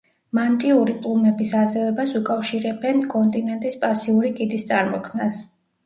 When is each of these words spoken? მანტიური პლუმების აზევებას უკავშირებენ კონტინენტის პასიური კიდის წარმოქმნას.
მანტიური 0.37 0.95
პლუმების 1.03 1.51
აზევებას 1.59 2.17
უკავშირებენ 2.21 3.07
კონტინენტის 3.15 3.81
პასიური 3.87 4.37
კიდის 4.41 4.71
წარმოქმნას. 4.73 5.43